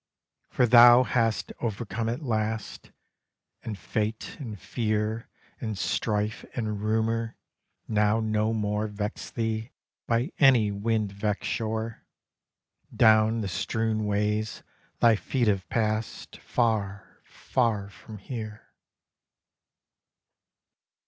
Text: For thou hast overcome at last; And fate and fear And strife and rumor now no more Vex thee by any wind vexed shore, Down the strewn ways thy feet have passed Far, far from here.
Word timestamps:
For 0.49 0.65
thou 0.65 1.03
hast 1.03 1.53
overcome 1.61 2.09
at 2.09 2.23
last; 2.23 2.89
And 3.61 3.77
fate 3.77 4.35
and 4.39 4.59
fear 4.59 5.29
And 5.59 5.77
strife 5.77 6.43
and 6.55 6.81
rumor 6.81 7.35
now 7.87 8.19
no 8.19 8.51
more 8.51 8.87
Vex 8.87 9.29
thee 9.29 9.73
by 10.07 10.31
any 10.39 10.71
wind 10.71 11.11
vexed 11.11 11.47
shore, 11.51 12.03
Down 12.95 13.41
the 13.41 13.47
strewn 13.47 14.05
ways 14.07 14.63
thy 15.01 15.15
feet 15.15 15.47
have 15.47 15.69
passed 15.69 16.37
Far, 16.37 17.19
far 17.23 17.87
from 17.91 18.17
here. 18.17 18.69